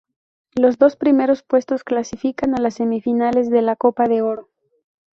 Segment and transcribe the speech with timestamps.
[0.55, 4.49] Los dos primeros puestos clasifican a las semifinales de la Copa de Oro.